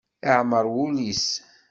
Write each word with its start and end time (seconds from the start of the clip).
Iɛemmer 0.29 0.65
wul-is. 0.73 1.27